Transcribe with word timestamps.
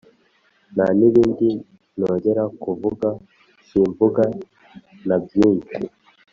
nta 0.73 0.87
n’ibindi 0.99 1.49
nongera 1.97 2.43
kuvuga, 2.63 3.07
simvuga 3.67 4.23
na 5.07 5.15
byinshi. 5.23 5.75